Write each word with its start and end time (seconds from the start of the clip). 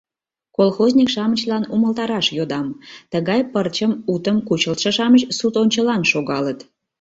Колхозник-шамычлан 0.57 1.63
умылтараш 1.75 2.27
йодам: 2.37 2.67
тыгай 3.11 3.41
пырчым 3.51 3.91
утым 4.13 4.37
кучылтшо-шамыч 4.47 5.21
суд 5.37 5.53
ончылан 5.61 6.01
шогалыт». 6.11 6.59